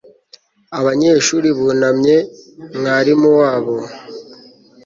abanyeshuri 0.79 1.47
bunamye 1.57 2.15
mwarimu 2.77 3.29
wabo 3.39 3.75